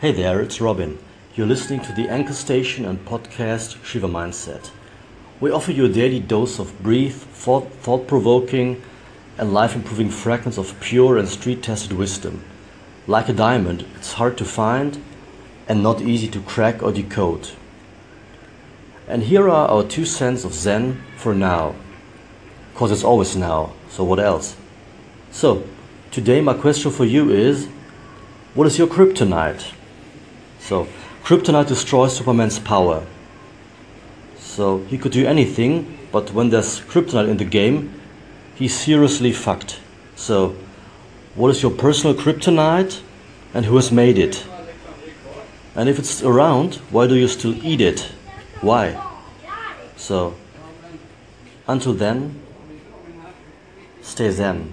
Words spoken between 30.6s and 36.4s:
So, kryptonite destroys Superman's power. So, he could do anything, but